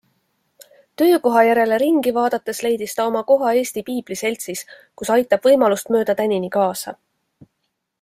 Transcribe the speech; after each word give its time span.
Töökoha 1.01 1.43
järele 1.47 1.77
ringi 1.83 2.13
vaadates 2.15 2.63
leidis 2.67 2.97
ta 3.01 3.07
oma 3.11 3.23
koha 3.33 3.53
Eesti 3.61 3.85
Piibliseltsis, 3.91 4.67
kus 5.03 5.15
aitab 5.19 5.49
võimalust 5.51 5.97
mööda 5.99 6.21
tänini 6.23 6.55
kaasa. 6.61 6.97